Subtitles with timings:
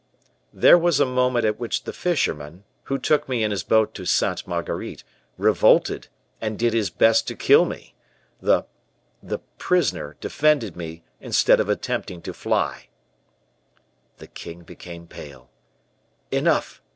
[0.51, 4.05] "There was a moment at which the fisherman who took me in his boat to
[4.05, 5.03] Sainte Marguerite
[5.37, 6.07] revolted,
[6.41, 7.93] and did his best to kill me.
[8.41, 8.65] The
[9.21, 12.87] the prisoner defended me instead of attempting to fly."
[14.17, 15.51] The king became pale.
[16.31, 16.81] "Enough!"